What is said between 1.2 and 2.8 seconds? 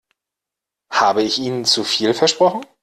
ich Ihnen zu viel versprochen?